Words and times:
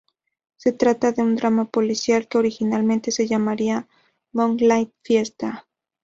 Se 0.57 0.71
trata 0.71 1.11
de 1.11 1.21
un 1.21 1.35
drama 1.35 1.65
policial 1.65 2.27
que 2.27 2.39
originalmente 2.39 3.11
se 3.11 3.27
llamaría 3.27 3.87
"Moonlight 4.33 4.91
Fiesta". 5.03 5.67